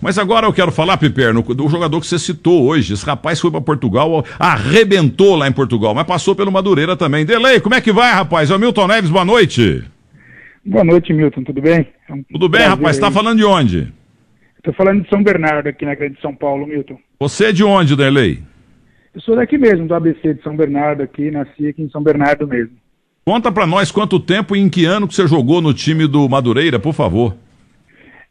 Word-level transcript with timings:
Mas 0.00 0.18
agora 0.18 0.46
eu 0.46 0.52
quero 0.52 0.72
falar, 0.72 0.96
Piperno, 0.96 1.42
do 1.42 1.68
jogador 1.68 2.00
que 2.00 2.06
você 2.06 2.18
citou 2.18 2.64
hoje. 2.64 2.94
Esse 2.94 3.04
rapaz 3.04 3.38
foi 3.38 3.50
para 3.50 3.60
Portugal, 3.60 4.24
arrebentou 4.38 5.36
lá 5.36 5.46
em 5.46 5.52
Portugal, 5.52 5.94
mas 5.94 6.06
passou 6.06 6.34
pelo 6.34 6.50
Madureira 6.50 6.96
também. 6.96 7.24
Delei, 7.24 7.60
como 7.60 7.74
é 7.74 7.80
que 7.80 7.92
vai, 7.92 8.12
rapaz? 8.12 8.50
É 8.50 8.56
o 8.56 8.58
Milton 8.58 8.86
Neves, 8.86 9.10
boa 9.10 9.24
noite. 9.24 9.84
Boa 10.64 10.84
noite, 10.84 11.12
Milton, 11.12 11.42
tudo 11.44 11.60
bem? 11.60 11.86
É 12.08 12.12
um 12.12 12.22
tudo 12.22 12.48
bem, 12.48 12.62
rapaz? 12.62 12.96
Está 12.96 13.10
falando 13.10 13.38
de 13.38 13.44
onde? 13.44 13.92
Estou 14.56 14.74
falando 14.74 15.02
de 15.02 15.08
São 15.08 15.22
Bernardo, 15.22 15.68
aqui 15.68 15.84
na 15.84 15.94
Grande 15.94 16.20
São 16.20 16.34
Paulo, 16.34 16.66
Milton. 16.66 16.98
Você 17.18 17.46
é 17.46 17.52
de 17.52 17.64
onde, 17.64 17.96
Delei? 17.96 18.42
Eu 19.14 19.20
sou 19.20 19.36
daqui 19.36 19.58
mesmo, 19.58 19.86
do 19.86 19.94
ABC 19.94 20.34
de 20.34 20.42
São 20.42 20.56
Bernardo, 20.56 21.02
aqui, 21.02 21.30
nasci 21.30 21.68
aqui 21.68 21.82
em 21.82 21.90
São 21.90 22.02
Bernardo 22.02 22.46
mesmo. 22.46 22.72
Conta 23.24 23.52
para 23.52 23.66
nós 23.66 23.90
quanto 23.90 24.18
tempo 24.18 24.56
e 24.56 24.60
em 24.60 24.68
que 24.68 24.84
ano 24.84 25.06
que 25.06 25.14
você 25.14 25.26
jogou 25.26 25.60
no 25.60 25.74
time 25.74 26.06
do 26.06 26.28
Madureira, 26.28 26.78
por 26.78 26.94
favor. 26.94 27.34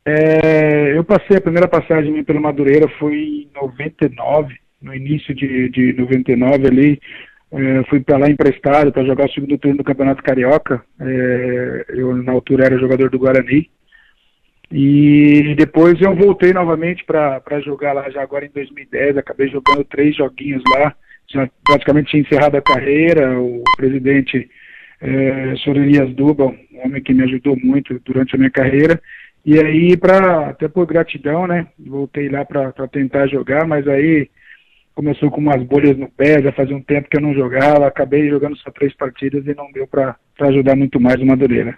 É, 0.06 0.98
eu 0.98 1.04
passei, 1.04 1.38
a 1.38 1.42
primeira 1.42 1.68
passagem 1.68 2.24
pelo 2.24 2.42
Madureira 2.42 2.88
foi 3.00 3.16
em 3.16 3.50
99, 3.54 4.56
no 4.82 4.96
início 4.96 5.36
de, 5.36 5.70
de 5.70 5.94
99 5.94 6.68
ali, 6.68 7.00
é, 7.52 7.84
fui 7.90 8.00
para 8.00 8.18
lá 8.18 8.30
emprestado 8.30 8.92
para 8.92 9.06
jogar 9.06 9.26
o 9.26 9.32
segundo 9.32 9.58
turno 9.58 9.78
do 9.78 9.84
Campeonato 9.84 10.22
Carioca. 10.22 10.84
É, 11.00 11.86
eu, 11.90 12.16
na 12.16 12.32
altura, 12.32 12.66
era 12.66 12.80
jogador 12.80 13.10
do 13.10 13.18
Guarani. 13.18 13.70
E 14.72 15.56
depois 15.58 16.00
eu 16.00 16.16
voltei 16.16 16.54
novamente 16.54 17.04
para 17.04 17.60
jogar 17.62 17.94
lá 17.94 18.08
já 18.12 18.22
agora 18.22 18.46
em 18.46 18.52
2010. 18.52 19.18
Acabei 19.18 19.48
jogando 19.50 19.84
três 19.84 20.16
joguinhos 20.16 20.62
lá. 20.76 20.96
Já 21.32 21.50
praticamente 21.64 22.12
tinha 22.12 22.22
encerrado 22.22 22.56
a 22.56 22.62
carreira. 22.62 23.40
O 23.40 23.64
presidente 23.76 24.48
é, 25.02 25.56
Sorelias 25.64 26.14
Duba, 26.14 26.46
um 26.46 26.86
homem 26.86 27.02
que 27.02 27.16
me 27.16 27.24
ajudou 27.24 27.58
muito 27.64 28.00
durante 28.06 28.36
a 28.36 28.38
minha 28.38 28.52
carreira. 28.52 29.02
E 29.50 29.60
aí, 29.60 29.98
pra, 29.98 30.50
até 30.50 30.68
por 30.68 30.86
gratidão, 30.86 31.48
né? 31.48 31.66
Voltei 31.80 32.30
lá 32.30 32.46
para 32.46 32.88
tentar 32.88 33.26
jogar, 33.26 33.66
mas 33.66 33.88
aí 33.88 34.30
começou 34.94 35.32
com 35.32 35.42
umas 35.42 35.64
bolhas 35.64 35.98
no 35.98 36.08
pé, 36.08 36.40
já 36.40 36.52
fazia 36.52 36.78
um 36.78 36.84
tempo 36.84 37.10
que 37.10 37.18
eu 37.18 37.22
não 37.22 37.34
jogava, 37.34 37.88
acabei 37.88 38.30
jogando 38.30 38.56
só 38.58 38.70
três 38.70 38.96
partidas 38.96 39.44
e 39.48 39.56
não 39.56 39.72
deu 39.72 39.88
para 39.88 40.16
ajudar 40.42 40.76
muito 40.76 41.00
mais 41.00 41.20
o 41.20 41.26
Madureira. 41.26 41.76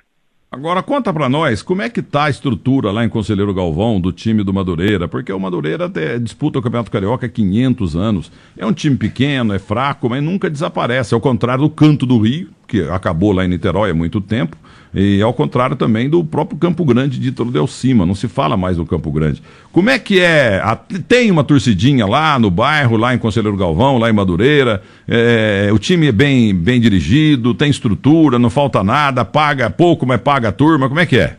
Agora 0.52 0.84
conta 0.84 1.14
para 1.14 1.30
nós, 1.30 1.62
como 1.62 1.81
é 1.81 1.90
que 1.90 2.02
tá 2.02 2.26
a 2.26 2.30
estrutura 2.30 2.92
lá 2.92 3.06
em 3.06 3.09
Conselheiro 3.09 3.54
Galvão 3.54 4.02
do 4.02 4.12
time 4.12 4.44
do 4.44 4.53
Madureira? 4.53 5.08
Porque 5.08 5.31
o 5.31 5.40
Madureira 5.40 5.86
até 5.86 6.20
disputa 6.20 6.59
o 6.59 6.62
Campeonato 6.62 6.92
Carioca 6.92 7.26
há 7.26 7.30
500 7.30 7.96
anos. 7.96 8.31
É 8.58 8.66
um 8.66 8.74
time 8.74 8.98
pequeno, 8.98 9.53
é 9.53 9.59
fraco, 9.59 10.09
mas 10.09 10.22
nunca 10.22 10.50
desaparece. 10.50 11.14
Ao 11.14 11.22
contrário 11.22 11.64
do 11.64 11.70
Canto 11.70 12.06
do 12.06 12.20
Rio, 12.20 12.50
que 12.72 12.84
acabou 12.90 13.34
lá 13.34 13.44
em 13.44 13.50
Niterói 13.50 13.92
há 13.92 13.94
muito 13.94 14.22
tempo, 14.22 14.56
e 14.94 15.22
ao 15.22 15.34
contrário 15.34 15.76
também 15.76 16.10
do 16.10 16.24
próprio 16.24 16.58
Campo 16.58 16.86
Grande 16.86 17.20
de 17.20 17.28
Ítalo 17.28 17.52
Del 17.52 17.68
Cima, 17.68 18.06
não 18.06 18.16
se 18.16 18.30
fala 18.30 18.56
mais 18.56 18.78
do 18.78 18.86
Campo 18.86 19.12
Grande. 19.12 19.44
Como 19.74 19.90
é 19.90 20.00
que 20.00 20.22
é? 20.22 20.62
Tem 21.06 21.30
uma 21.30 21.44
torcidinha 21.44 22.06
lá 22.06 22.40
no 22.40 22.50
bairro, 22.50 22.96
lá 22.96 23.14
em 23.14 23.18
Conselheiro 23.18 23.58
Galvão, 23.58 23.98
lá 23.98 24.10
em 24.10 24.14
Madureira, 24.14 24.82
é, 25.06 25.70
o 25.74 25.78
time 25.78 26.08
é 26.08 26.12
bem, 26.14 26.56
bem 26.56 26.80
dirigido, 26.80 27.54
tem 27.54 27.70
estrutura, 27.70 28.40
não 28.40 28.50
falta 28.50 28.82
nada, 28.82 29.26
paga 29.26 29.70
pouco, 29.70 30.06
mas 30.06 30.22
paga 30.22 30.48
a 30.48 30.54
turma, 30.54 30.88
como 30.88 31.02
é 31.02 31.06
que 31.06 31.20
é? 31.20 31.36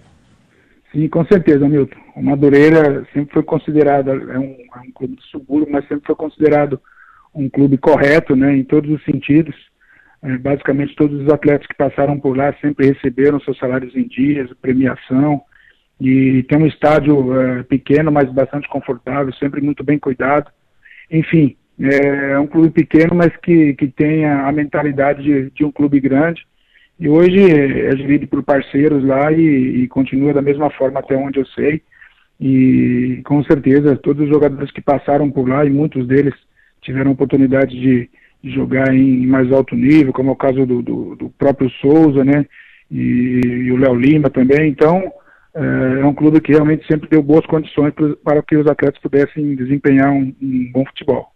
Sim, 0.92 1.08
com 1.08 1.24
certeza, 1.24 1.66
Milton. 1.66 1.96
O 2.14 2.22
Madureira 2.22 3.06
sempre 3.14 3.32
foi 3.32 3.42
considerado, 3.42 4.10
é 4.10 4.38
um, 4.38 4.54
é 4.76 4.80
um 4.86 4.92
clube 4.94 5.16
de 5.16 5.22
subúrbio, 5.30 5.72
mas 5.72 5.88
sempre 5.88 6.06
foi 6.06 6.14
considerado 6.14 6.78
um 7.34 7.48
clube 7.48 7.78
correto, 7.78 8.36
né, 8.36 8.54
em 8.54 8.64
todos 8.64 8.90
os 8.90 9.02
sentidos 9.04 9.54
é, 9.54 9.71
basicamente 10.40 10.94
todos 10.94 11.20
os 11.20 11.32
atletas 11.32 11.66
que 11.66 11.74
passaram 11.74 12.18
por 12.18 12.36
lá 12.36 12.54
sempre 12.60 12.86
receberam 12.86 13.40
seus 13.40 13.58
salários 13.58 13.94
em 13.96 14.06
dias, 14.06 14.48
premiação, 14.60 15.42
e 16.00 16.42
tem 16.44 16.58
um 16.58 16.66
estádio 16.66 17.40
é, 17.40 17.62
pequeno, 17.62 18.10
mas 18.10 18.30
bastante 18.32 18.68
confortável, 18.68 19.32
sempre 19.34 19.60
muito 19.60 19.84
bem 19.84 19.98
cuidado. 19.98 20.50
Enfim, 21.10 21.56
é, 21.80 22.32
é 22.32 22.38
um 22.38 22.46
clube 22.46 22.70
pequeno, 22.70 23.14
mas 23.14 23.36
que, 23.36 23.74
que 23.74 23.88
tem 23.88 24.24
a, 24.24 24.48
a 24.48 24.52
mentalidade 24.52 25.22
de, 25.22 25.50
de, 25.50 25.64
um 25.64 25.70
clube 25.70 26.00
grande. 26.00 26.44
E 26.98 27.08
hoje 27.08 27.38
é 27.40 27.96
gerido 27.96 28.26
por 28.26 28.42
parceiros 28.42 29.04
lá 29.04 29.32
e, 29.32 29.82
e 29.82 29.88
continua 29.88 30.32
da 30.32 30.42
mesma 30.42 30.70
forma 30.70 31.00
até 31.00 31.16
onde 31.16 31.38
eu 31.38 31.46
sei. 31.46 31.82
E 32.40 33.20
com 33.24 33.42
certeza 33.44 33.96
todos 33.96 34.24
os 34.24 34.28
jogadores 34.28 34.72
que 34.72 34.80
passaram 34.80 35.30
por 35.30 35.48
lá, 35.48 35.64
e 35.64 35.70
muitos 35.70 36.06
deles 36.06 36.34
tiveram 36.80 37.12
oportunidade 37.12 37.78
de, 37.80 38.10
jogar 38.42 38.94
em 38.94 39.26
mais 39.26 39.52
alto 39.52 39.74
nível, 39.76 40.12
como 40.12 40.30
é 40.30 40.32
o 40.32 40.36
caso 40.36 40.66
do, 40.66 40.82
do, 40.82 41.16
do 41.16 41.28
próprio 41.38 41.70
Souza, 41.80 42.24
né? 42.24 42.46
E, 42.90 43.40
e 43.44 43.72
o 43.72 43.76
Léo 43.76 43.94
Lima 43.94 44.28
também. 44.28 44.68
Então, 44.68 45.02
é, 45.54 46.00
é, 46.00 46.04
um 46.04 46.14
clube 46.14 46.40
que 46.40 46.52
realmente 46.52 46.86
sempre 46.86 47.08
deu 47.08 47.22
boas 47.22 47.46
condições 47.46 47.92
para 48.24 48.42
que 48.42 48.56
os 48.56 48.66
atletas 48.66 49.00
pudessem 49.00 49.54
desempenhar 49.54 50.10
um, 50.10 50.34
um 50.42 50.70
bom 50.72 50.84
futebol. 50.86 51.32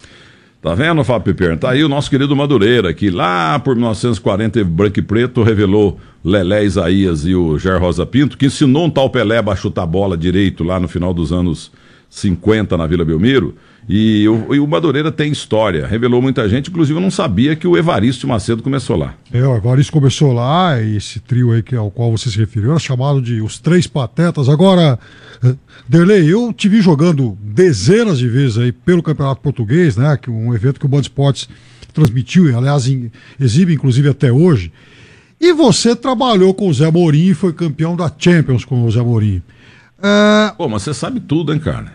Tá 0.61 0.75
vendo, 0.75 1.05
Fábio 1.05 1.33
Piperno? 1.33 1.59
Tá 1.59 1.71
aí 1.71 1.84
o 1.84 1.89
nosso 1.89 2.11
querido 2.11 2.34
Madureira, 2.34 2.93
que 2.93 3.09
lá 3.09 3.59
por 3.59 3.77
1940, 3.77 4.65
branco 4.65 4.99
e 4.99 5.03
preto, 5.03 5.43
revelou 5.43 6.00
Lelé 6.25 6.65
Isaías 6.65 7.25
e 7.25 7.34
o 7.34 7.56
Jair 7.59 7.81
Rosa 7.81 8.05
Pinto, 8.05 8.37
que 8.37 8.47
ensinou 8.47 8.87
um 8.87 8.91
tal 8.91 9.09
Pelé 9.09 9.38
a 9.38 9.55
chutar 9.55 9.87
bola 9.87 10.17
direito 10.17 10.65
lá 10.65 10.81
no 10.81 10.88
final 10.88 11.15
dos 11.15 11.33
anos 11.33 11.71
50 12.11 12.77
na 12.77 12.87
Vila 12.87 13.05
Belmiro. 13.05 13.55
E 13.89 14.29
o, 14.29 14.53
e 14.55 14.59
o 14.59 14.67
Madureira 14.67 15.13
tem 15.13 15.31
história, 15.31 15.87
revelou 15.87 16.21
muita 16.21 16.49
gente, 16.49 16.71
inclusive 16.71 16.99
eu 16.99 17.03
não 17.03 17.11
sabia 17.11 17.55
que 17.55 17.69
o 17.69 17.77
Evaristo 17.77 18.27
Macedo 18.27 18.61
começou 18.61 18.97
lá. 18.97 19.15
É, 19.33 19.47
o 19.47 19.57
Evaristo 19.57 19.93
começou 19.93 20.33
lá, 20.33 20.81
e 20.83 20.97
esse 20.97 21.21
trio 21.21 21.53
aí 21.53 21.63
que, 21.63 21.77
ao 21.77 21.89
qual 21.89 22.11
você 22.11 22.29
se 22.29 22.37
referiu 22.37 22.71
era 22.71 22.81
chamado 22.81 23.23
de 23.23 23.41
Os 23.41 23.61
Três 23.61 23.87
Patetas. 23.87 24.49
Agora, 24.49 24.99
eh, 25.45 25.55
Derlei, 25.89 26.33
eu 26.33 26.53
te 26.53 26.69
vi 26.69 26.81
jogando 26.81 27.39
dezenas 27.41 28.19
de 28.19 28.29
vezes 28.29 28.59
aí 28.59 28.73
pelo 28.73 29.05
Campeonato 29.05 29.41
Português, 29.41 29.97
né? 29.97 30.19
Que 30.21 30.31
um 30.31 30.53
evento 30.53 30.81
que 30.81 30.87
o 30.87 30.89
Band 30.89 31.03
Esportes 31.03 31.49
transmitiu, 31.95 32.51
e 32.51 32.55
aliás, 32.55 32.89
em, 32.89 33.11
exibe 33.39 33.75
inclusive 33.75 34.09
até 34.09 34.33
hoje. 34.33 34.73
E 35.41 35.53
você 35.53 35.95
trabalhou 35.95 36.53
com 36.53 36.69
o 36.69 36.75
Zé 36.75 36.91
Mourinho 36.91 37.31
e 37.31 37.35
foi 37.35 37.53
campeão 37.53 37.95
da 37.95 38.13
Champions 38.19 38.65
com 38.65 38.85
o 38.85 38.91
Zé 38.91 39.01
Mourinho. 39.01 39.43
É... 40.03 40.53
Pô, 40.57 40.69
mas 40.69 40.83
você 40.83 40.93
sabe 40.93 41.21
tudo, 41.21 41.53
hein, 41.53 41.59
cara? 41.61 41.93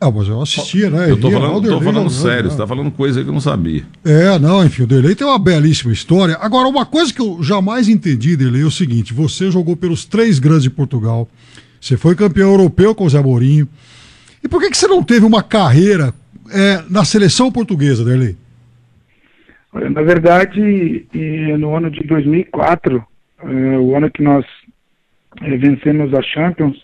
Ah, 0.00 0.10
mas 0.10 0.28
eu 0.28 0.40
assistia, 0.40 0.88
né? 0.88 1.10
Eu 1.10 1.20
tô 1.20 1.30
falando, 1.30 1.68
tô 1.68 1.80
falando 1.82 2.08
sério, 2.08 2.44
né? 2.44 2.50
você 2.50 2.56
tá 2.56 2.66
falando 2.66 2.90
coisa 2.90 3.22
que 3.22 3.28
eu 3.28 3.34
não 3.34 3.40
sabia. 3.40 3.84
É, 4.02 4.38
não, 4.38 4.64
enfim, 4.64 4.84
o 4.84 4.86
Derlei 4.86 5.14
tem 5.14 5.26
uma 5.26 5.38
belíssima 5.38 5.92
história. 5.92 6.38
Agora, 6.40 6.66
uma 6.68 6.86
coisa 6.86 7.12
que 7.12 7.20
eu 7.20 7.42
jamais 7.42 7.86
entendi, 7.86 8.34
Derlei, 8.34 8.62
é 8.62 8.64
o 8.64 8.70
seguinte: 8.70 9.12
você 9.12 9.50
jogou 9.50 9.76
pelos 9.76 10.06
três 10.06 10.38
grandes 10.38 10.62
de 10.62 10.70
Portugal, 10.70 11.28
você 11.78 11.98
foi 11.98 12.14
campeão 12.14 12.50
europeu 12.50 12.94
com 12.94 13.04
o 13.04 13.10
Zé 13.10 13.20
Mourinho. 13.20 13.68
E 14.42 14.48
por 14.48 14.62
que, 14.62 14.70
que 14.70 14.78
você 14.78 14.88
não 14.88 15.02
teve 15.02 15.26
uma 15.26 15.42
carreira 15.42 16.14
é, 16.50 16.82
na 16.88 17.04
seleção 17.04 17.52
portuguesa, 17.52 18.02
Derlei? 18.02 18.36
Na 19.72 20.02
verdade, 20.02 21.06
no 21.58 21.76
ano 21.76 21.90
de 21.90 22.02
2004, 22.04 23.04
é, 23.42 23.78
o 23.78 23.94
ano 23.94 24.10
que 24.10 24.22
nós 24.22 24.46
é, 25.42 25.56
vencemos 25.58 26.12
a 26.14 26.22
Champions, 26.22 26.76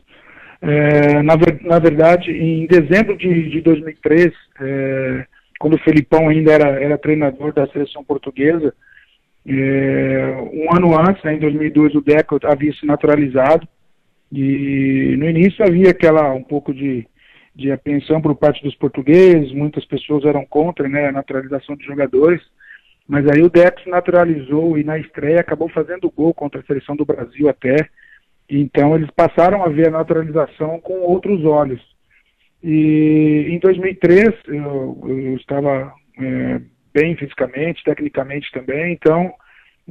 é, 0.63 1.23
na, 1.23 1.35
na, 1.63 1.79
verdade, 1.79 2.31
em 2.31 2.67
dezembro 2.67 3.17
de, 3.17 3.51
de 3.51 3.61
2003, 3.61 4.33
é, 4.61 5.27
quando 5.59 5.75
o 5.75 5.83
Felipão 5.83 6.29
ainda 6.29 6.53
era, 6.53 6.69
era 6.83 6.99
treinador 6.99 7.53
da 7.53 7.67
seleção 7.69 8.05
portuguesa, 8.05 8.75
é, 9.47 10.49
um 10.53 10.75
ano 10.75 10.99
antes, 10.99 11.23
né, 11.23 11.35
em 11.35 11.39
2002, 11.39 11.95
o 11.95 12.01
Deco 12.01 12.39
havia 12.45 12.73
se 12.73 12.85
naturalizado 12.85 13.67
e 14.33 15.15
no 15.19 15.29
início 15.29 15.65
havia 15.65 15.91
aquela 15.91 16.33
um 16.35 16.43
pouco 16.43 16.75
de, 16.75 17.07
de 17.55 17.71
apreensão 17.71 18.21
por 18.21 18.35
parte 18.35 18.63
dos 18.63 18.75
portugueses, 18.75 19.53
muitas 19.53 19.85
pessoas 19.85 20.25
eram 20.25 20.45
contra 20.45 20.89
né, 20.89 21.09
a 21.09 21.13
naturalização 21.13 21.77
de 21.77 21.85
jogadores, 21.85 22.43
mas 23.07 23.25
aí 23.29 23.41
o 23.41 23.51
Deco 23.51 23.81
se 23.83 23.89
naturalizou 23.89 24.77
e 24.77 24.83
na 24.83 24.99
estreia 24.99 25.41
acabou 25.41 25.69
fazendo 25.69 26.11
gol 26.11 26.35
contra 26.35 26.61
a 26.61 26.65
seleção 26.65 26.97
do 26.97 27.05
Brasil 27.05 27.49
até, 27.49 27.89
então 28.49 28.95
eles 28.95 29.11
passaram 29.11 29.65
a 29.65 29.69
ver 29.69 29.89
a 29.89 29.93
naturalização 29.99 30.81
com 30.81 31.01
outros 31.01 31.45
olhos. 31.45 31.81
E 32.63 33.47
em 33.51 33.59
2003 33.59 34.35
eu, 34.49 34.99
eu 35.07 35.37
estava 35.37 35.93
é, 36.19 36.61
bem 36.93 37.17
fisicamente, 37.17 37.85
tecnicamente 37.85 38.51
também, 38.53 38.93
então 38.93 39.33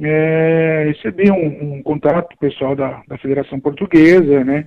é, 0.02 0.84
recebi 0.88 1.30
um, 1.30 1.76
um, 1.76 1.82
contato 1.82 2.36
pessoal 2.38 2.74
da, 2.74 3.02
da 3.08 3.16
Federação 3.18 3.58
Portuguesa, 3.60 4.44
né? 4.44 4.66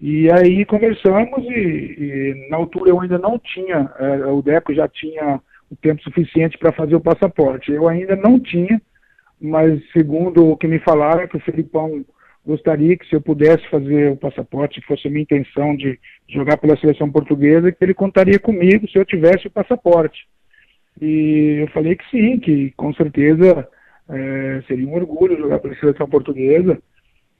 E 0.00 0.30
aí 0.32 0.64
conversamos 0.64 1.44
e, 1.44 1.54
e 1.56 2.48
na 2.50 2.56
altura 2.56 2.90
eu 2.90 3.00
ainda 3.00 3.18
não 3.18 3.38
tinha, 3.38 3.90
é, 3.98 4.26
o 4.26 4.42
DECO 4.42 4.74
já 4.74 4.88
tinha 4.88 5.40
o 5.70 5.76
tempo 5.76 6.02
suficiente 6.02 6.58
para 6.58 6.72
fazer 6.72 6.96
o 6.96 7.00
passaporte. 7.00 7.72
Eu 7.72 7.88
ainda 7.88 8.16
não 8.16 8.40
tinha, 8.40 8.80
mas 9.40 9.80
segundo 9.92 10.50
o 10.50 10.56
que 10.56 10.66
me 10.66 10.78
falaram, 10.80 11.28
que 11.28 11.36
o 11.36 11.40
Felipão 11.40 12.04
gostaria 12.46 12.96
que 12.96 13.06
se 13.06 13.14
eu 13.14 13.20
pudesse 13.20 13.66
fazer 13.68 14.12
o 14.12 14.16
passaporte, 14.16 14.80
se 14.80 14.86
fosse 14.86 15.08
a 15.08 15.10
minha 15.10 15.22
intenção 15.22 15.74
de 15.76 15.98
jogar 16.28 16.56
pela 16.58 16.76
seleção 16.76 17.10
portuguesa, 17.10 17.72
que 17.72 17.82
ele 17.82 17.94
contaria 17.94 18.38
comigo 18.38 18.88
se 18.88 18.98
eu 18.98 19.04
tivesse 19.04 19.46
o 19.46 19.50
passaporte. 19.50 20.26
E 21.00 21.58
eu 21.60 21.68
falei 21.68 21.96
que 21.96 22.08
sim, 22.10 22.38
que 22.38 22.70
com 22.76 22.92
certeza 22.94 23.66
é, 24.08 24.62
seria 24.66 24.86
um 24.86 24.94
orgulho 24.94 25.38
jogar 25.38 25.58
pela 25.58 25.74
seleção 25.76 26.08
portuguesa. 26.08 26.80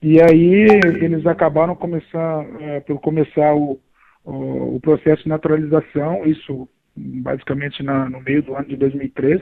E 0.02 0.20
aí 0.20 0.66
eles 1.00 1.26
acabaram 1.26 1.74
começar, 1.74 2.46
é, 2.60 2.80
por 2.80 3.00
começar 3.00 3.54
o, 3.54 3.80
o, 4.24 4.76
o 4.76 4.80
processo 4.80 5.22
de 5.22 5.28
naturalização, 5.28 6.24
isso 6.26 6.68
basicamente 6.96 7.82
na, 7.82 8.08
no 8.08 8.20
meio 8.20 8.42
do 8.42 8.54
ano 8.54 8.68
de 8.68 8.76
2003. 8.76 9.40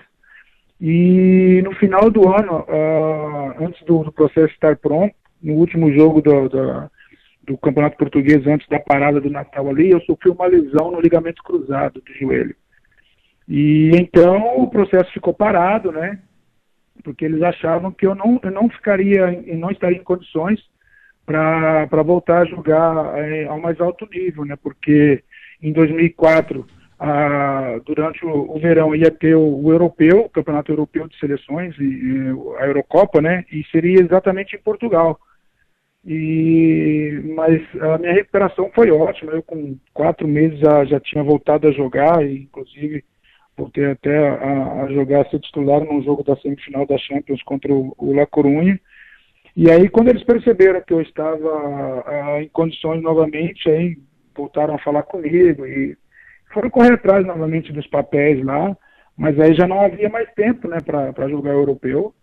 E 0.81 1.63
no 1.63 1.73
final 1.77 2.11
do 2.11 2.29
ano, 2.29 2.65
uh, 2.69 3.65
antes 3.65 3.81
do, 3.85 4.03
do, 4.03 4.11
processo 4.11 4.53
estar 4.53 4.77
pronto, 4.77 5.15
no 5.43 5.55
último 5.55 5.93
jogo 5.93 6.21
do, 6.21 6.49
do, 6.49 6.91
do, 7.45 7.59
Campeonato 7.59 7.97
Português, 7.97 8.47
antes 8.47 8.69
da 8.69 8.79
parada 8.79 9.21
do 9.21 9.31
Natal 9.31 9.69
ali, 9.69 9.91
eu 9.91 10.01
sofri 10.03 10.31
uma 10.31 10.47
lesão 10.47 10.91
no 10.91 11.01
ligamento 11.01 11.43
cruzado 11.43 12.01
do 12.01 12.15
joelho. 12.15 12.55
E 13.49 13.91
então 13.95 14.63
o 14.63 14.71
processo 14.71 15.13
ficou 15.13 15.35
parado, 15.35 15.91
né? 15.91 16.19
Porque 17.03 17.25
eles 17.25 17.43
achavam 17.43 17.91
que 17.91 18.07
eu 18.07 18.15
não, 18.15 18.39
eu 18.43 18.51
não 18.51 18.69
ficaria, 18.69 19.43
não 19.57 19.71
estaria 19.71 19.99
em 19.99 20.05
condições 20.05 20.61
para 21.27 22.03
voltar 22.03 22.43
a 22.43 22.45
jogar 22.45 23.19
é, 23.19 23.47
ao 23.47 23.61
mais 23.61 23.81
alto 23.81 24.09
nível, 24.11 24.45
né? 24.45 24.57
Porque 24.57 25.23
em 25.61 25.73
2004, 25.73 26.67
ah, 26.99 27.81
durante 27.85 28.25
o, 28.25 28.57
o, 28.57 28.59
verão, 28.59 28.95
ia 28.95 29.11
ter 29.11 29.35
o, 29.35 29.65
o, 29.65 29.73
europeu, 29.73 30.21
o 30.21 30.29
Campeonato 30.29 30.73
Europeu 30.73 31.09
de 31.09 31.19
Seleções, 31.19 31.77
e, 31.79 31.85
e, 31.85 32.17
a 32.59 32.67
Eurocopa, 32.67 33.21
né? 33.21 33.45
E 33.51 33.65
seria 33.71 34.01
exatamente 34.01 34.57
em 34.57 34.61
Portugal. 34.61 35.19
E, 36.05 37.23
mas 37.37 37.63
a 37.81 37.99
minha 37.99 38.13
recuperação 38.13 38.71
foi 38.75 38.91
ótima. 38.91 39.33
Eu, 39.33 39.43
com 39.43 39.77
quatro 39.95 40.27
meses, 40.27 40.59
já, 40.59 40.85
já 40.85 41.01
tinha 41.01 41.23
voltado 41.23 41.69
a 41.69 41.73
jogar, 41.73 42.25
e 42.27 42.43
inclusive 42.43 43.05
voltei 43.57 43.87
até 43.87 44.29
a, 44.29 44.83
a 44.83 44.93
jogar, 44.93 45.23
a 45.23 45.31
ser 45.31 45.39
titular 45.41 45.85
num 45.85 46.03
jogo 46.03 46.25
da 46.25 46.37
semifinal 46.37 46.87
da 46.87 46.99
Champions 46.99 47.43
contra 47.43 47.73
o, 47.73 47.95
o 47.99 48.13
La 48.13 48.27
Coruña. 48.27 48.79
E 49.55 49.71
aí, 49.71 49.89
quando 49.89 50.09
eles 50.09 50.25
perceberam 50.25 50.81
que 50.81 50.95
eu 50.95 51.01
estava 51.03 51.37
uh, 51.37 52.41
em 52.41 52.49
condições 52.49 53.03
novamente, 53.03 53.71
aí 53.71 53.97
voltaram 54.35 54.75
a 54.75 54.79
falar 54.79 55.03
comigo 55.03 55.67
e 55.67 55.97
foram 56.53 56.71
correr 56.71 56.95
atrás 56.95 57.25
novamente 57.27 57.73
dos 57.73 57.87
papéis 57.87 58.43
lá, 58.45 58.77
mas 59.17 59.39
aí 59.39 59.55
já 59.55 59.67
não 59.67 59.81
havia 59.81 60.09
mais 60.09 60.31
tempo 60.35 60.69
né, 60.69 60.79
para 60.81 61.29
jogar 61.29 61.53
europeu. 61.53 62.15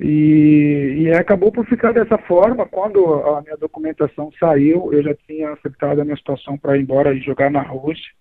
E, 0.00 0.94
e 0.98 1.12
acabou 1.12 1.50
por 1.50 1.66
ficar 1.66 1.92
dessa 1.92 2.16
forma. 2.18 2.66
Quando 2.66 3.14
a 3.14 3.42
minha 3.42 3.56
documentação 3.56 4.30
saiu, 4.38 4.92
eu 4.92 5.02
já 5.02 5.14
tinha 5.26 5.50
aceitado 5.50 6.00
a 6.00 6.04
minha 6.04 6.16
situação 6.16 6.56
para 6.56 6.76
ir 6.76 6.82
embora 6.82 7.12
e 7.12 7.20
jogar 7.20 7.50
na 7.50 7.62
Rússia. 7.62 8.12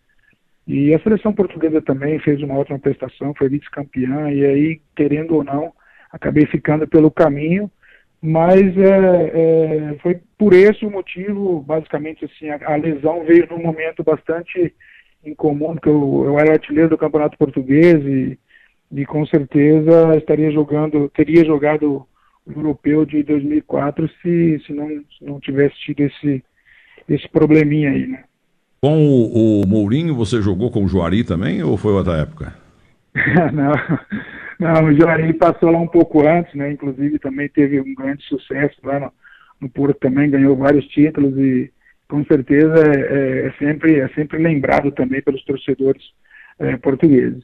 E 0.68 0.94
a 0.94 1.00
seleção 1.00 1.32
portuguesa 1.32 1.82
também 1.82 2.20
fez 2.20 2.42
uma 2.42 2.58
ótima 2.58 2.80
prestação, 2.80 3.34
foi 3.38 3.48
vice-campeã, 3.48 4.30
e 4.32 4.46
aí, 4.46 4.82
querendo 4.96 5.36
ou 5.36 5.44
não, 5.44 5.72
acabei 6.12 6.46
ficando 6.46 6.88
pelo 6.88 7.10
caminho 7.10 7.72
mas 8.22 8.76
é, 8.78 9.32
é, 9.34 9.98
foi 10.02 10.20
por 10.38 10.54
esse 10.54 10.86
o 10.86 10.92
motivo, 10.92 11.62
basicamente 11.62 12.26
assim, 12.26 12.50
a, 12.50 12.60
a, 12.74 12.76
lesão 12.76 13.24
veio 13.24 13.48
num 13.50 13.62
momento 13.62 14.04
bastante 14.04 14.74
incomum, 15.24 15.74
porque 15.74 15.90
eu, 15.90 16.24
eu 16.26 16.40
era 16.40 16.54
artilheiro 16.54 16.90
do 16.90 16.98
Campeonato 16.98 17.38
Português 17.38 18.04
e, 18.06 18.40
e 18.92 19.06
com 19.06 19.26
certeza 19.26 20.16
estaria 20.16 20.52
jogando, 20.52 21.10
teria 21.10 21.44
jogado 21.46 22.06
o 22.46 22.52
Europeu 22.52 23.06
de 23.06 23.24
2004 23.24 24.10
se, 24.22 24.62
se, 24.66 24.74
não, 24.74 24.88
se 24.88 25.24
não 25.24 25.40
tivesse 25.40 25.76
tido 25.80 26.02
esse, 26.02 26.44
esse 27.10 27.28
probleminha 27.30 27.92
aí, 27.92 28.08
né? 28.08 28.24
Com 28.82 29.06
o, 29.06 29.62
o 29.62 29.68
Mourinho, 29.68 30.16
você 30.16 30.42
jogou 30.42 30.72
com 30.72 30.86
o 30.86 30.88
Juari 30.88 31.24
também 31.24 31.64
ou 31.64 31.78
foi 31.78 31.92
outra 31.94 32.18
época? 32.18 32.56
não, 33.52 33.74
não, 34.60 34.86
o 34.86 34.94
Juari 34.94 35.34
passou 35.34 35.72
lá 35.72 35.80
um 35.80 35.88
pouco 35.88 36.26
antes, 36.26 36.54
né? 36.54 36.72
Inclusive 36.72 37.20
também 37.20 37.50
teve 37.50 37.82
um 37.82 37.96
grande 37.96 38.24
sucesso 38.24 38.76
lá 38.84 39.00
no, 39.00 39.12
no 39.60 39.70
Porto 39.70 40.00
também, 40.00 40.30
ganhou 40.30 40.56
vários 40.56 40.86
títulos 40.88 41.38
e 41.38 41.72
com 42.08 42.24
certeza 42.26 42.76
é, 42.76 43.00
é, 43.00 43.48
é 43.48 43.52
sempre, 43.60 44.00
é 44.00 44.08
sempre 44.10 44.38
lembrado 44.38 44.92
também 44.92 45.22
pelos 45.22 45.44
torcedores 45.44 46.04
é, 46.60 46.78
portugueses. 46.78 47.44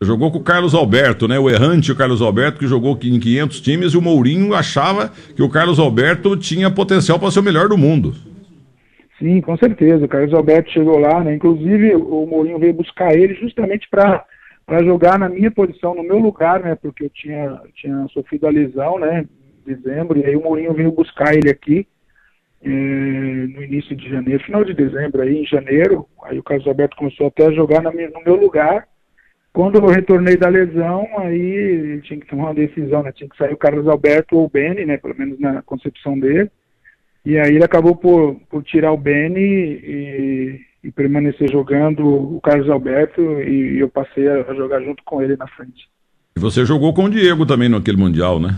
Jogou 0.00 0.30
com 0.30 0.38
o 0.38 0.42
Carlos 0.42 0.74
Alberto, 0.74 1.26
né? 1.26 1.38
O 1.38 1.50
errante 1.50 1.90
o 1.90 1.96
Carlos 1.96 2.22
Alberto, 2.22 2.58
que 2.60 2.66
jogou 2.68 2.96
em 3.02 3.18
500 3.18 3.60
times, 3.60 3.92
e 3.92 3.96
o 3.96 4.02
Mourinho 4.02 4.54
achava 4.54 5.10
que 5.34 5.42
o 5.42 5.48
Carlos 5.48 5.78
Alberto 5.78 6.36
tinha 6.36 6.70
potencial 6.70 7.18
para 7.18 7.30
ser 7.30 7.40
o 7.40 7.42
melhor 7.42 7.68
do 7.68 7.76
mundo. 7.76 8.14
Sim, 9.18 9.40
com 9.40 9.56
certeza. 9.56 10.04
O 10.04 10.08
Carlos 10.08 10.32
Alberto 10.32 10.70
chegou 10.70 10.98
lá, 10.98 11.24
né? 11.24 11.34
Inclusive, 11.34 11.96
o 11.96 12.26
Mourinho 12.26 12.60
veio 12.60 12.72
buscar 12.72 13.14
ele 13.14 13.34
justamente 13.34 13.88
para 13.90 14.24
para 14.64 14.84
jogar 14.84 15.18
na 15.18 15.30
minha 15.30 15.50
posição, 15.50 15.94
no 15.94 16.02
meu 16.02 16.18
lugar, 16.18 16.60
né? 16.60 16.74
Porque 16.74 17.04
eu 17.04 17.08
tinha, 17.08 17.58
tinha 17.74 18.06
sofrido 18.12 18.46
a 18.46 18.50
lesão, 18.50 18.98
né? 18.98 19.24
Em 19.66 19.74
dezembro, 19.74 20.18
e 20.18 20.26
aí 20.26 20.36
o 20.36 20.42
Mourinho 20.42 20.74
veio 20.74 20.92
buscar 20.92 21.34
ele 21.34 21.48
aqui 21.48 21.86
é, 22.62 22.68
no 22.68 23.62
início 23.62 23.96
de 23.96 24.06
janeiro, 24.10 24.44
final 24.44 24.62
de 24.64 24.74
dezembro, 24.74 25.22
aí 25.22 25.38
em 25.38 25.46
janeiro. 25.46 26.06
Aí 26.24 26.38
o 26.38 26.42
Carlos 26.42 26.66
Alberto 26.66 26.96
começou 26.96 27.28
até 27.28 27.46
a 27.46 27.52
jogar 27.52 27.80
na 27.80 27.90
minha, 27.90 28.10
no 28.10 28.22
meu 28.22 28.36
lugar. 28.36 28.86
Quando 29.58 29.74
eu 29.74 29.86
retornei 29.88 30.36
da 30.36 30.48
lesão, 30.48 31.04
aí 31.16 32.00
tinha 32.02 32.20
que 32.20 32.28
tomar 32.28 32.44
uma 32.44 32.54
decisão, 32.54 33.02
né? 33.02 33.10
Tinha 33.10 33.28
que 33.28 33.36
sair 33.36 33.52
o 33.52 33.56
Carlos 33.56 33.88
Alberto 33.88 34.36
ou 34.36 34.44
o 34.44 34.48
Beni, 34.48 34.86
né? 34.86 34.96
Pelo 34.98 35.18
menos 35.18 35.36
na 35.40 35.62
concepção 35.62 36.16
dele. 36.16 36.48
E 37.26 37.36
aí 37.36 37.56
ele 37.56 37.64
acabou 37.64 37.96
por, 37.96 38.36
por 38.48 38.62
tirar 38.62 38.92
o 38.92 38.96
Beni 38.96 39.40
e, 39.40 40.60
e 40.84 40.92
permanecer 40.92 41.50
jogando 41.50 42.06
o 42.06 42.40
Carlos 42.40 42.70
Alberto 42.70 43.20
e, 43.20 43.80
eu 43.80 43.88
passei 43.88 44.28
a, 44.28 44.54
jogar 44.54 44.80
junto 44.80 45.02
com 45.02 45.20
ele 45.20 45.36
na 45.36 45.48
frente. 45.48 45.88
E 46.36 46.40
você 46.40 46.64
jogou 46.64 46.94
com 46.94 47.06
o 47.06 47.10
Diego 47.10 47.44
também 47.44 47.68
naquele 47.68 47.96
Mundial, 47.96 48.38
né? 48.38 48.50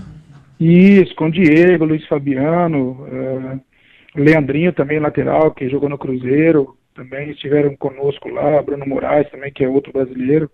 Isso, 0.60 1.14
com 1.14 1.28
o 1.28 1.32
Diego, 1.32 1.86
Luiz 1.86 2.06
Fabiano, 2.08 2.90
uh, 3.08 3.60
Leandrinho 4.14 4.74
também, 4.74 5.00
lateral, 5.00 5.50
que 5.52 5.66
jogou 5.66 5.88
no 5.88 5.96
Cruzeiro, 5.96 6.76
também 6.94 7.30
estiveram 7.30 7.74
conosco 7.74 8.28
lá, 8.28 8.60
Bruno 8.60 8.84
Moraes 8.86 9.30
também, 9.30 9.50
que 9.50 9.64
é 9.64 9.68
outro 9.68 9.94
brasileiro. 9.94 10.50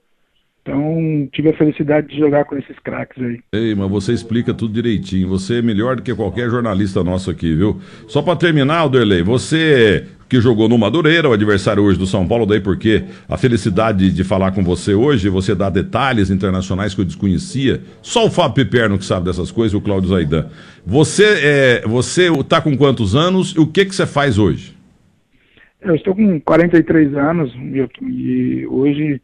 Então, 0.67 1.29
tive 1.33 1.51
a 1.51 1.57
felicidade 1.57 2.09
de 2.09 2.19
jogar 2.19 2.45
com 2.45 2.59
esses 2.59 2.77
craques 2.81 3.23
aí. 3.23 3.39
Ei, 3.53 3.73
mas 3.77 3.89
você 3.89 4.13
explica 4.13 4.53
tudo 4.53 4.75
direitinho. 4.75 5.29
Você 5.29 5.59
é 5.59 5.63
melhor 5.63 5.95
do 5.95 6.03
que 6.03 6.13
qualquer 6.13 6.51
jornalista 6.51 7.05
nosso 7.05 7.31
aqui, 7.31 7.55
viu? 7.55 7.81
Só 8.09 8.21
para 8.21 8.35
terminar, 8.35 8.79
Alderley, 8.79 9.23
você 9.23 10.05
que 10.29 10.41
jogou 10.41 10.69
no 10.69 10.77
Madureira, 10.77 11.29
o 11.29 11.33
adversário 11.33 11.85
hoje 11.85 11.97
do 11.97 12.05
São 12.05 12.27
Paulo, 12.27 12.45
daí 12.45 12.59
porque 12.61 13.05
a 13.29 13.37
felicidade 13.37 14.11
de 14.11 14.25
falar 14.25 14.51
com 14.51 14.65
você 14.65 14.93
hoje, 14.93 15.29
você 15.29 15.55
dá 15.55 15.71
detalhes 15.71 16.31
internacionais 16.31 16.97
que 16.97 17.01
eu 17.01 17.05
desconhecia. 17.05 17.81
Só 18.03 18.27
o 18.27 18.31
Fábio 18.31 18.65
Piperno 18.65 18.99
que 18.99 19.05
sabe 19.05 19.27
dessas 19.27 19.53
coisas, 19.53 19.73
o 19.73 19.81
Cláudio 19.81 20.09
Zaidan. 20.09 20.49
Você 20.85 21.25
é, 21.45 21.83
você 21.87 22.29
tá 22.43 22.61
com 22.61 22.77
quantos 22.77 23.15
anos 23.15 23.53
e 23.53 23.61
o 23.61 23.69
que 23.69 23.85
que 23.85 23.95
você 23.95 24.05
faz 24.05 24.37
hoje? 24.37 24.75
Eu 25.81 25.95
estou 25.95 26.13
com 26.13 26.41
43 26.41 27.15
anos 27.15 27.55
e 28.03 28.67
hoje 28.67 29.21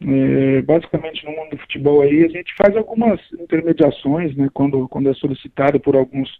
é, 0.00 0.62
basicamente 0.62 1.24
no 1.24 1.32
mundo 1.32 1.50
do 1.50 1.58
futebol 1.58 2.02
aí 2.02 2.24
a 2.24 2.28
gente 2.28 2.54
faz 2.56 2.76
algumas 2.76 3.20
intermediações, 3.32 4.36
né, 4.36 4.48
quando, 4.52 4.88
quando 4.88 5.08
é 5.08 5.14
solicitado 5.14 5.80
por 5.80 5.96
alguns 5.96 6.30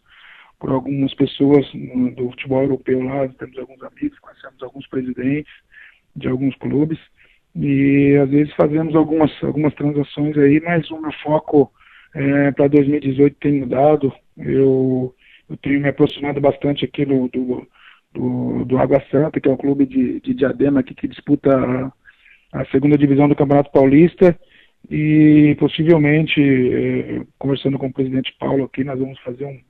por 0.58 0.70
algumas 0.70 1.12
pessoas 1.12 1.66
do 2.16 2.30
futebol 2.30 2.62
europeu 2.62 3.02
lá, 3.02 3.28
temos 3.28 3.58
alguns 3.58 3.82
amigos, 3.82 4.18
conhecemos 4.18 4.62
alguns 4.62 4.86
presidentes 4.88 5.52
de 6.14 6.28
alguns 6.28 6.54
clubes 6.56 6.98
e 7.54 8.16
às 8.22 8.30
vezes 8.30 8.54
fazemos 8.54 8.94
algumas 8.94 9.30
algumas 9.42 9.74
transações 9.74 10.36
aí, 10.38 10.60
mas 10.64 10.90
o 10.90 11.00
meu 11.00 11.12
foco 11.22 11.70
é, 12.16 12.50
para 12.52 12.68
2018 12.68 13.36
tem 13.38 13.60
mudado. 13.60 14.12
Eu, 14.36 15.14
eu 15.48 15.56
tenho 15.58 15.80
me 15.80 15.88
aproximado 15.88 16.40
bastante 16.40 16.84
aqui 16.84 17.04
do, 17.04 17.28
do, 17.28 17.66
do, 18.12 18.64
do 18.64 18.78
Água 18.78 19.02
Santa, 19.10 19.40
que 19.40 19.48
é 19.48 19.52
o 19.52 19.58
clube 19.58 19.86
de, 19.86 20.20
de 20.20 20.34
Diadema 20.34 20.80
aqui 20.80 20.94
que 20.94 21.06
disputa 21.06 21.54
a 21.54 21.92
segunda 22.70 22.96
divisão 22.96 23.28
do 23.28 23.36
Campeonato 23.36 23.70
Paulista 23.70 24.38
e 24.90 25.56
possivelmente, 25.58 26.40
eh, 26.40 27.22
conversando 27.38 27.78
com 27.78 27.86
o 27.86 27.92
presidente 27.92 28.34
Paulo 28.38 28.64
aqui, 28.64 28.84
nós 28.84 28.98
vamos 28.98 29.18
fazer 29.20 29.44
um, 29.44 29.60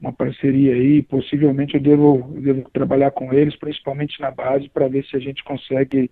uma 0.00 0.12
parceria 0.12 0.74
aí, 0.74 1.02
possivelmente 1.02 1.74
eu 1.74 1.80
devo, 1.80 2.34
devo 2.40 2.68
trabalhar 2.72 3.10
com 3.10 3.32
eles, 3.32 3.56
principalmente 3.56 4.20
na 4.20 4.30
base, 4.30 4.68
para 4.68 4.88
ver 4.88 5.04
se 5.04 5.16
a 5.16 5.20
gente 5.20 5.42
consegue 5.44 6.10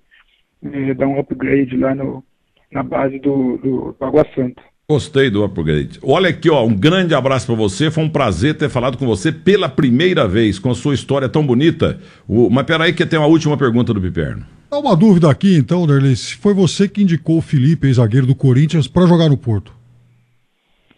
eh, 0.64 0.94
dar 0.94 1.06
um 1.06 1.18
upgrade 1.18 1.76
lá 1.76 1.94
no, 1.94 2.24
na 2.70 2.82
base 2.82 3.18
do, 3.18 3.56
do, 3.58 3.92
do 3.92 4.04
Água 4.04 4.26
Santa. 4.34 4.62
Gostei 4.90 5.30
do 5.30 5.44
upgrade. 5.44 6.00
Olha 6.02 6.30
aqui, 6.30 6.50
ó, 6.50 6.64
um 6.64 6.74
grande 6.74 7.14
abraço 7.14 7.46
para 7.46 7.54
você. 7.54 7.92
Foi 7.92 8.02
um 8.02 8.08
prazer 8.08 8.56
ter 8.56 8.68
falado 8.68 8.98
com 8.98 9.06
você 9.06 9.30
pela 9.30 9.68
primeira 9.68 10.26
vez, 10.26 10.58
com 10.58 10.68
a 10.68 10.74
sua 10.74 10.94
história 10.94 11.28
tão 11.28 11.46
bonita. 11.46 12.00
O... 12.26 12.50
Mas 12.50 12.66
peraí 12.66 12.92
que 12.92 13.06
tem 13.06 13.16
uma 13.16 13.28
última 13.28 13.56
pergunta 13.56 13.94
do 13.94 14.00
Piperno. 14.00 14.44
Há 14.68 14.80
uma 14.80 14.96
dúvida 14.96 15.30
aqui, 15.30 15.56
então, 15.56 15.86
Derlei. 15.86 16.16
Se 16.16 16.34
foi 16.34 16.52
você 16.54 16.88
que 16.88 17.04
indicou 17.04 17.38
o 17.38 17.40
Felipe, 17.40 17.86
ex-zagueiro 17.86 18.26
do 18.26 18.34
Corinthians, 18.34 18.88
para 18.88 19.06
jogar 19.06 19.28
no 19.28 19.36
Porto? 19.36 19.72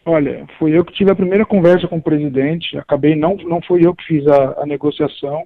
Olha, 0.06 0.46
foi 0.58 0.70
eu 0.70 0.86
que 0.86 0.94
tive 0.94 1.10
a 1.10 1.14
primeira 1.14 1.44
conversa 1.44 1.86
com 1.86 1.98
o 1.98 2.02
presidente. 2.02 2.78
Acabei, 2.78 3.14
não, 3.14 3.36
não 3.36 3.60
fui 3.60 3.84
eu 3.84 3.94
que 3.94 4.04
fiz 4.04 4.26
a, 4.26 4.62
a 4.62 4.64
negociação, 4.64 5.42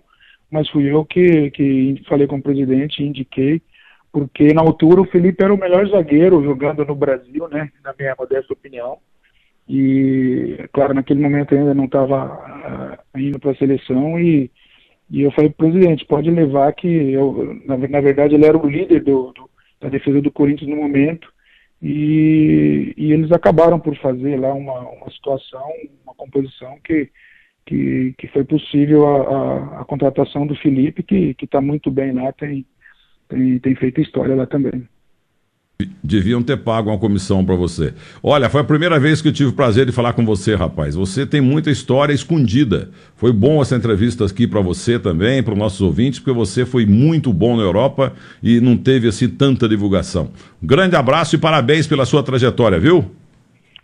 mas 0.49 0.71
fui 0.71 0.85
eu 0.85 1.05
que, 1.05 1.50
que 1.50 2.00
falei 2.09 2.29
com 2.29 2.37
o 2.37 2.43
presidente 2.43 3.03
e 3.03 3.07
indiquei, 3.09 3.61
porque 4.16 4.54
na 4.54 4.62
altura 4.62 5.02
o 5.02 5.06
Felipe 5.06 5.44
era 5.44 5.52
o 5.52 5.58
melhor 5.58 5.87
zagueiro 5.88 6.42
jogando 6.42 6.87
no 6.87 6.94
Brasil, 6.94 7.46
né, 7.49 7.70
na 7.85 7.94
minha 7.99 8.16
modesta 8.18 8.50
opinião. 8.50 8.96
E, 9.68 10.56
claro, 10.73 10.94
naquele 10.94 11.20
momento 11.20 11.54
ainda 11.54 11.75
não 11.75 11.85
estava 11.85 12.96
uh, 13.14 13.18
indo 13.20 13.38
para 13.38 13.50
a 13.50 13.56
seleção 13.56 14.18
e 14.18 14.50
E 15.11 15.20
eu 15.20 15.30
falei 15.32 15.50
presidente, 15.50 16.06
pode 16.06 16.30
levar 16.30 16.73
que 16.73 16.88
eu, 16.88 17.61
na, 17.66 17.76
na 17.76 18.00
verdade 18.00 18.35
ele 18.35 18.46
era 18.46 18.56
o 18.56 18.66
líder 18.66 19.04
do, 19.04 19.32
do, 19.32 19.50
da 19.82 19.90
defesa 19.90 20.23
do 20.23 20.30
Corinthians 20.30 20.70
no 20.70 20.76
momento 20.76 21.30
e, 21.82 22.94
e 22.96 23.12
eles 23.12 23.30
acabaram 23.32 23.78
por 23.78 23.94
fazer 23.99 24.40
lá 24.40 24.54
uma, 24.54 24.80
uma 24.80 25.11
situação, 25.11 25.68
uma 26.04 26.14
composição 26.14 26.78
que, 26.82 27.11
que, 27.66 28.14
que 28.16 28.28
foi 28.28 28.44
possível 28.44 29.06
a, 29.06 29.16
a, 29.18 29.80
a 29.82 29.85
contratação 29.85 30.46
do 30.46 30.56
Felipe, 30.56 31.02
que 31.02 31.37
está 31.42 31.61
muito 31.61 31.90
bem 31.90 32.12
lá, 32.12 32.32
tem, 32.32 32.64
tem, 33.28 33.59
tem 33.59 33.75
feito 33.75 34.00
história 34.00 34.35
lá 34.35 34.47
também. 34.47 34.87
Deviam 36.02 36.42
ter 36.42 36.56
pago 36.56 36.88
uma 36.88 36.99
comissão 36.99 37.45
para 37.45 37.54
você. 37.54 37.92
Olha, 38.23 38.49
foi 38.49 38.62
a 38.62 38.64
primeira 38.64 38.99
vez 38.99 39.21
que 39.21 39.28
eu 39.28 39.33
tive 39.33 39.50
o 39.50 39.52
prazer 39.52 39.85
de 39.85 39.92
falar 39.92 40.14
com 40.14 40.25
você, 40.25 40.54
rapaz. 40.54 40.95
Você 40.95 41.26
tem 41.26 41.42
muita 41.42 41.71
história 41.71 42.14
escondida. 42.14 42.88
Foi 43.14 43.30
bom 43.30 43.61
essa 43.61 43.76
entrevista 43.76 44.25
aqui 44.25 44.47
para 44.47 44.62
você 44.62 44.99
também, 44.99 45.42
para 45.42 45.52
os 45.52 45.59
nossos 45.59 45.83
ouvintes, 45.83 46.18
porque 46.18 46.33
você 46.33 46.64
foi 46.64 46.87
muito 46.87 47.30
bom 47.30 47.59
na 47.59 47.62
Europa 47.62 48.14
e 48.42 48.59
não 48.59 48.75
teve 48.75 49.06
assim 49.06 49.28
tanta 49.28 49.68
divulgação. 49.68 50.30
Um 50.62 50.66
grande 50.66 50.97
abraço 50.97 51.37
e 51.37 51.38
parabéns 51.38 51.87
pela 51.87 52.06
sua 52.06 52.23
trajetória, 52.23 52.80
viu? 52.80 53.04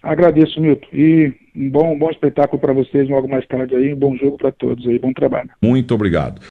Agradeço, 0.03 0.61
Milton. 0.63 0.87
E 0.95 1.33
um 1.55 1.69
bom, 1.69 1.93
um 1.93 1.99
bom 1.99 2.11
espetáculo 2.11 2.59
para 2.59 2.73
vocês 2.73 3.07
logo 3.09 3.29
mais 3.29 3.47
tarde 3.47 3.77
aí, 3.77 3.93
um 3.93 3.99
bom 3.99 4.17
jogo 4.17 4.39
para 4.39 4.51
todos 4.51 4.87
aí, 4.89 4.99
bom 4.99 5.13
trabalho. 5.13 5.51
Muito 5.63 5.95
obrigado. 5.95 6.41